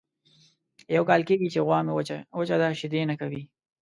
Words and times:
یو 0.95 1.03
کال 1.09 1.21
کېږي 1.27 1.47
چې 1.53 1.59
غوا 1.65 1.79
مې 1.85 1.93
وچه 2.37 2.55
ده 2.61 2.67
شیدې 2.79 3.01
نه 3.09 3.15
کوي. 3.21 3.41